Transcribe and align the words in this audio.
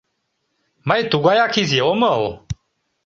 Мый 0.87 1.01
тугаяк 1.11 1.53
изи 1.61 1.79
омыл. 1.91 2.21